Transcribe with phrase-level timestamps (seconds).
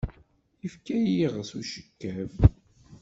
[0.65, 2.33] Ifka-yi iɣes ucekkab.